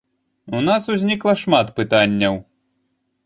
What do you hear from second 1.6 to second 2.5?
пытанняў.